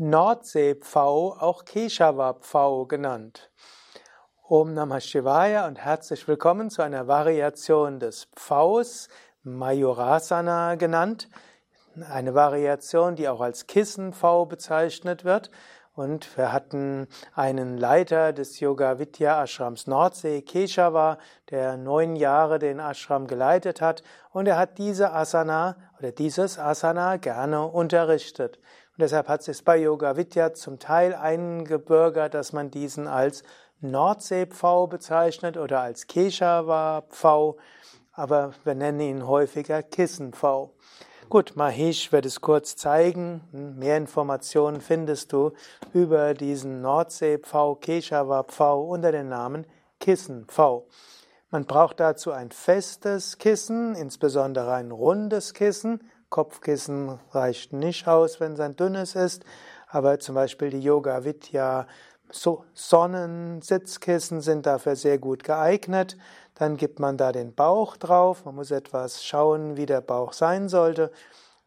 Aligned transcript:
Nordsee-Pfau, 0.00 1.34
auch 1.40 1.64
Keshava-Pfau 1.64 2.86
genannt. 2.86 3.50
Om 4.48 4.72
Namah 4.72 5.00
Shivaya 5.00 5.66
und 5.66 5.76
herzlich 5.76 6.28
willkommen 6.28 6.70
zu 6.70 6.82
einer 6.82 7.08
Variation 7.08 7.98
des 7.98 8.28
Pfaus, 8.36 9.08
Mayurasana 9.42 10.76
genannt. 10.76 11.28
Eine 12.08 12.36
Variation, 12.36 13.16
die 13.16 13.28
auch 13.28 13.40
als 13.40 13.66
Kissen-Pfau 13.66 14.46
bezeichnet 14.46 15.24
wird 15.24 15.50
und 15.98 16.38
wir 16.38 16.52
hatten 16.52 17.08
einen 17.34 17.76
Leiter 17.76 18.32
des 18.32 18.60
Yoga 18.60 19.00
Vidya 19.00 19.42
Ashrams 19.42 19.88
Nordsee, 19.88 20.42
Keshava, 20.42 21.18
der 21.50 21.76
neun 21.76 22.14
Jahre 22.14 22.60
den 22.60 22.78
Ashram 22.78 23.26
geleitet 23.26 23.80
hat. 23.80 24.04
Und 24.30 24.46
er 24.46 24.58
hat 24.58 24.78
diese 24.78 25.12
Asana 25.12 25.74
oder 25.98 26.12
dieses 26.12 26.56
Asana 26.56 27.16
gerne 27.16 27.66
unterrichtet. 27.66 28.60
Und 28.98 29.02
deshalb 29.02 29.28
hat 29.28 29.46
es 29.46 29.62
bei 29.62 29.76
Yoga 29.76 30.16
Vidya 30.16 30.54
zum 30.54 30.80
Teil 30.80 31.14
eingebürgert, 31.14 32.34
dass 32.34 32.52
man 32.52 32.72
diesen 32.72 33.06
als 33.06 33.44
Nordsee-Pfau 33.80 34.88
bezeichnet 34.88 35.56
oder 35.56 35.82
als 35.82 36.08
Keshava-Pfau. 36.08 37.58
Aber 38.10 38.54
wir 38.64 38.74
nennen 38.74 38.98
ihn 38.98 39.26
häufiger 39.28 39.84
Kissen-Pfau. 39.84 40.72
Gut, 41.28 41.52
Mahesh 41.54 42.10
wird 42.10 42.26
es 42.26 42.40
kurz 42.40 42.74
zeigen. 42.74 43.76
Mehr 43.78 43.98
Informationen 43.98 44.80
findest 44.80 45.32
du 45.32 45.52
über 45.92 46.34
diesen 46.34 46.80
Nordsee-Pfau, 46.80 47.76
Keshava-Pfau 47.76 48.82
unter 48.82 49.12
dem 49.12 49.28
Namen 49.28 49.64
Kissen-Pfau. 50.00 50.88
Man 51.50 51.66
braucht 51.66 52.00
dazu 52.00 52.32
ein 52.32 52.50
festes 52.50 53.38
Kissen, 53.38 53.94
insbesondere 53.94 54.72
ein 54.72 54.90
rundes 54.90 55.54
Kissen. 55.54 56.02
Kopfkissen 56.30 57.18
reicht 57.30 57.72
nicht 57.72 58.06
aus, 58.06 58.40
wenn 58.40 58.52
es 58.52 58.60
ein 58.60 58.76
dünnes 58.76 59.14
ist, 59.14 59.44
aber 59.88 60.18
zum 60.18 60.34
Beispiel 60.34 60.70
die 60.70 60.80
Yoga 60.80 61.24
Vidya 61.24 61.86
so 62.30 62.64
Sonnensitzkissen 62.74 64.40
sind 64.40 64.66
dafür 64.66 64.96
sehr 64.96 65.18
gut 65.18 65.44
geeignet. 65.44 66.16
Dann 66.54 66.76
gibt 66.76 66.98
man 66.98 67.16
da 67.16 67.32
den 67.32 67.54
Bauch 67.54 67.96
drauf. 67.96 68.44
Man 68.44 68.54
muss 68.54 68.70
etwas 68.70 69.24
schauen, 69.24 69.76
wie 69.76 69.86
der 69.86 70.00
Bauch 70.00 70.32
sein 70.32 70.68
sollte. 70.68 71.10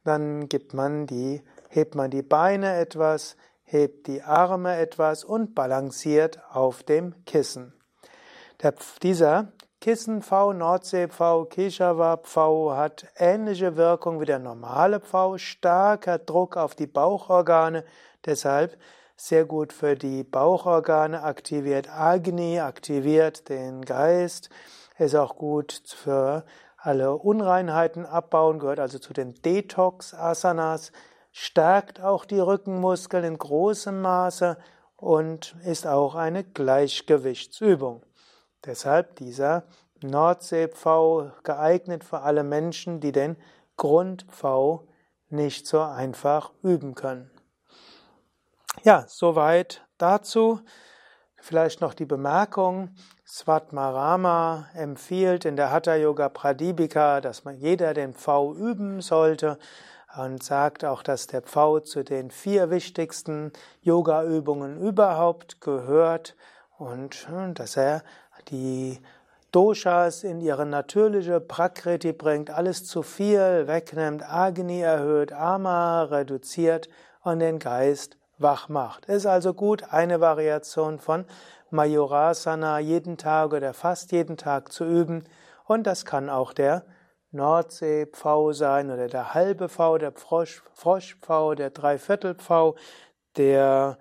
Dann 0.04 0.50
gibt 0.50 0.74
man 0.74 1.08
die, 1.08 1.42
hebt 1.70 1.96
man 1.96 2.12
die 2.12 2.22
Beine 2.22 2.76
etwas, 2.76 3.38
hebt 3.64 4.08
die 4.08 4.22
Arme 4.22 4.78
etwas 4.78 5.24
und 5.24 5.56
balanciert 5.56 6.40
auf 6.52 6.84
dem 6.84 7.26
Kissen. 7.26 7.74
Der, 8.62 8.76
dieser 9.02 9.52
Kissen-V, 9.82 10.54
Nordsee-V, 10.54 11.46
Keshava-V 11.46 12.76
hat 12.76 13.08
ähnliche 13.18 13.78
Wirkung 13.78 14.22
wie 14.22 14.26
der 14.26 14.38
normale 14.38 15.00
V, 15.00 15.40
starker 15.40 16.20
Druck 16.20 16.56
auf 16.56 16.76
die 16.76 16.86
Bauchorgane, 16.86 17.84
deshalb 18.24 18.78
sehr 19.16 19.46
gut 19.46 19.74
für 19.74 19.96
die 19.96 20.24
Bauchorgane, 20.24 21.24
aktiviert 21.24 21.90
Agni, 21.90 22.60
aktiviert 22.60 23.50
den 23.50 23.82
Geist, 23.82 24.52
ist 25.00 25.16
auch 25.16 25.36
gut 25.36 25.82
für 25.88 26.46
alle 26.78 27.16
Unreinheiten 27.16 28.06
abbauen, 28.06 28.60
gehört 28.60 28.80
also 28.80 29.00
zu 29.00 29.14
den 29.14 29.34
Detox-Asanas, 29.34 30.92
stärkt 31.32 32.00
auch 32.00 32.26
die 32.26 32.40
Rückenmuskeln 32.40 33.24
in 33.24 33.38
großem 33.40 34.00
Maße 34.00 34.58
und 34.96 35.56
ist 35.66 35.88
auch 35.88 36.14
eine 36.14 36.44
Gleichgewichtsübung. 36.44 38.04
Deshalb 38.66 39.16
dieser 39.16 39.64
Nordsee-Pfau 40.02 41.32
geeignet 41.44 42.04
für 42.04 42.22
alle 42.22 42.44
Menschen, 42.44 43.00
die 43.00 43.12
den 43.12 43.38
Grund-Pfau 43.78 44.88
nicht 45.30 45.68
so 45.68 45.82
einfach 45.82 46.52
üben 46.62 46.94
können. 46.96 47.32
Ja, 48.84 49.06
soweit 49.08 49.86
dazu. 49.98 50.62
Vielleicht 51.44 51.82
noch 51.82 51.96
die 51.96 52.06
Bemerkung, 52.06 52.94
Svatmarama 53.26 54.68
empfiehlt 54.76 55.46
in 55.46 55.56
der 55.56 55.72
Hatha 55.72 55.96
Yoga 55.96 56.30
Pradipika, 56.30 57.20
dass 57.20 57.44
man 57.46 57.58
jeder 57.58 57.96
den 57.96 58.14
Pfau 58.14 58.54
üben 58.54 59.02
sollte 59.02 59.58
und 60.18 60.44
sagt 60.44 60.86
auch, 60.86 61.02
dass 61.02 61.28
der 61.28 61.42
Pfau 61.42 61.80
zu 61.80 62.04
den 62.04 62.30
vier 62.30 62.70
wichtigsten 62.70 63.52
Yoga-Übungen 63.82 64.80
überhaupt 64.80 65.62
gehört 65.62 66.36
und 66.78 67.28
hm, 67.28 67.54
dass 67.54 67.78
er 67.78 68.04
die 68.50 69.00
Doshas 69.52 70.24
in 70.24 70.40
ihre 70.40 70.66
natürliche 70.66 71.42
Prakriti 71.42 72.14
bringt, 72.14 72.50
alles 72.50 72.86
zu 72.86 73.04
viel 73.04 73.68
wegnimmt, 73.68 74.24
Agni 74.24 74.80
erhöht, 74.80 75.34
Ama 75.34 76.04
reduziert 76.04 76.88
und 77.22 77.40
den 77.40 77.60
Geist 77.60 78.18
wach 78.38 78.70
macht. 78.70 79.06
Ist 79.06 79.26
also 79.26 79.54
gut, 79.54 79.92
eine 79.92 80.22
Variation 80.22 81.00
von 81.00 81.26
Majorasana 81.70 82.80
jeden 82.80 83.18
Tag 83.18 83.54
oder 83.54 83.74
fast 83.74 84.12
jeden 84.12 84.38
Tag 84.38 84.72
zu 84.72 84.86
üben. 84.86 85.26
Und 85.66 85.86
das 85.86 86.06
kann 86.06 86.30
auch 86.30 86.54
der 86.54 86.86
Nordsee-Pfau 87.32 88.52
sein 88.52 88.92
oder 88.92 89.08
der 89.08 89.34
halbe 89.34 89.70
Pfau, 89.70 89.98
der 89.98 90.14
Froschpfau, 90.14 91.56
der 91.56 91.70
Dreiviertelpfau, 91.70 92.76
der 93.38 93.98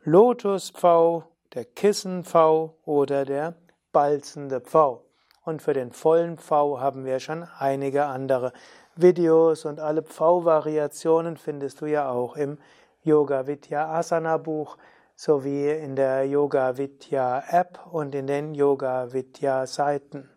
Lotuspfau, 0.00 1.24
der 1.54 1.64
Kissenpfau 1.64 2.76
oder 2.84 3.24
der 3.24 3.54
balzende 3.92 4.60
Pfau. 4.60 5.04
Und 5.44 5.60
für 5.60 5.74
den 5.74 5.92
vollen 5.92 6.38
Pfau 6.38 6.80
haben 6.80 7.04
wir 7.04 7.18
schon 7.20 7.42
einige 7.58 8.06
andere 8.06 8.52
Videos 8.94 9.64
und 9.64 9.80
alle 9.80 10.02
Pfau-Variationen 10.02 11.36
findest 11.36 11.80
du 11.80 11.86
ja 11.86 12.10
auch 12.10 12.36
im 12.36 12.58
Yoga 13.02 13.46
Vidya 13.46 13.90
Asana 13.92 14.36
Buch 14.36 14.76
sowie 15.16 15.70
in 15.70 15.96
der 15.96 16.26
Yoga 16.26 16.76
Vidya 16.78 17.42
App 17.48 17.80
und 17.90 18.14
in 18.14 18.26
den 18.26 18.54
Yoga 18.54 19.12
Vidya 19.12 19.66
Seiten. 19.66 20.30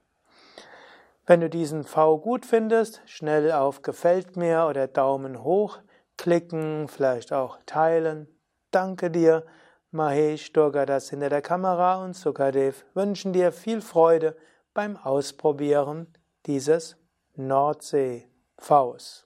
Wenn 1.28 1.42
du 1.42 1.50
diesen 1.50 1.84
V 1.84 2.20
gut 2.20 2.46
findest, 2.46 3.02
schnell 3.06 3.52
auf 3.52 3.82
Gefällt 3.82 4.38
mir 4.38 4.68
oder 4.70 4.88
Daumen 4.88 5.44
hoch 5.44 5.80
klicken, 6.18 6.88
vielleicht 6.88 7.34
auch 7.34 7.58
teilen. 7.66 8.28
Danke 8.72 9.12
dir. 9.12 9.44
Mahesh 9.96 10.52
Durgadas 10.52 11.10
hinter 11.10 11.30
der 11.30 11.42
Kamera 11.42 12.04
und 12.04 12.16
Sukadev 12.16 12.86
wünschen 12.94 13.32
dir 13.32 13.54
viel 13.54 13.80
Freude 13.82 14.36
beim 14.74 14.98
Ausprobieren 14.98 16.08
dieses 16.46 16.98
Nordsee-Vs. 17.36 19.25